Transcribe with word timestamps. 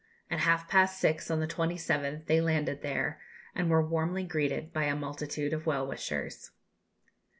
At 0.31 0.39
half 0.39 0.67
past 0.67 0.99
six 0.99 1.29
on 1.29 1.41
the 1.41 1.47
27th 1.47 2.25
they 2.25 2.41
landed 2.41 2.81
there, 2.81 3.21
and 3.53 3.69
were 3.69 3.85
warmly 3.87 4.23
greeted 4.23 4.73
by 4.73 4.85
a 4.85 4.95
multitude 4.95 5.53
of 5.53 5.67
well 5.67 5.85
wishers. 5.85 6.49